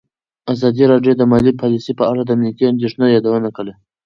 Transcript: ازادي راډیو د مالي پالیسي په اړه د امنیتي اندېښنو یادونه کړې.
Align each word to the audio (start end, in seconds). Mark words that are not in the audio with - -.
ازادي 0.53 0.83
راډیو 0.91 1.13
د 1.17 1.21
مالي 1.31 1.53
پالیسي 1.61 1.91
په 1.99 2.03
اړه 2.11 2.21
د 2.23 2.29
امنیتي 2.35 2.63
اندېښنو 2.67 3.13
یادونه 3.15 3.49
کړې. 3.57 3.73